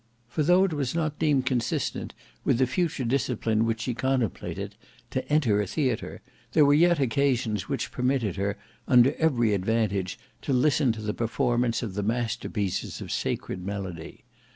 For 0.27 0.41
though 0.41 0.63
it 0.63 0.73
was 0.73 0.95
not 0.95 1.19
deemed 1.19 1.45
consistent 1.45 2.15
with 2.43 2.57
the 2.57 2.65
future 2.65 3.03
discipline 3.05 3.65
which 3.67 3.81
she 3.81 3.93
contemplated 3.93 4.73
to 5.11 5.23
enter 5.31 5.61
a 5.61 5.67
theatre, 5.67 6.23
there 6.53 6.65
were 6.65 6.73
yet 6.73 6.99
occasions 6.99 7.69
which 7.69 7.91
permitted 7.91 8.35
her, 8.35 8.57
under 8.87 9.13
every 9.19 9.53
advantage, 9.53 10.17
to 10.41 10.53
listen 10.53 10.91
to 10.93 11.03
the 11.03 11.13
performance 11.13 11.83
of 11.83 11.93
the 11.93 12.01
master 12.01 12.49
pieces 12.49 12.99
of 12.99 13.11
sacred 13.11 13.63
melody. 13.63 14.23